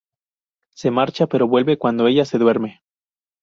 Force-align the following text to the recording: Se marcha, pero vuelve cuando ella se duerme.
Se 0.73 0.89
marcha, 0.89 1.27
pero 1.27 1.47
vuelve 1.47 1.77
cuando 1.77 2.07
ella 2.07 2.25
se 2.25 2.39
duerme. 2.39 2.81